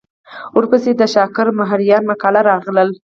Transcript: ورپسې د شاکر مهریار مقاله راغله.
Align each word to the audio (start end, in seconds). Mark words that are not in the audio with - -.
ورپسې 0.57 0.91
د 0.95 1.01
شاکر 1.13 1.47
مهریار 1.59 2.01
مقاله 2.11 2.41
راغله. 2.49 2.83